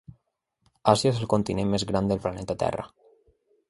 Àsia 0.93 1.13
és 1.15 1.21
el 1.25 1.31
continent 1.35 1.71
més 1.77 1.87
gran 1.93 2.13
del 2.13 2.25
planeta 2.27 2.61
Terra. 2.67 2.93